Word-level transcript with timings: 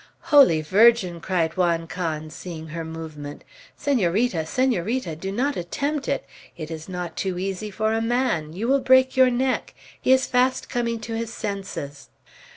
"Holy 0.33 0.61
Virgin!" 0.63 1.19
cried 1.19 1.55
Juan 1.55 1.85
Can, 1.85 2.31
seeing 2.31 2.69
her 2.69 2.83
movement. 2.83 3.43
"Senorita! 3.77 4.47
Senorita! 4.47 5.15
do 5.15 5.31
not 5.31 5.55
attempt 5.55 6.07
it. 6.07 6.25
It 6.57 6.71
is 6.71 6.89
not 6.89 7.15
too 7.15 7.37
easy 7.37 7.69
for 7.69 7.93
a 7.93 8.01
man. 8.01 8.51
You 8.53 8.67
will 8.67 8.79
break 8.81 9.15
your 9.15 9.29
neck. 9.29 9.75
He 10.01 10.11
is 10.11 10.25
fast 10.25 10.69
coming 10.69 10.99
to 11.01 11.13
his 11.15 11.31
senses." 11.31 12.09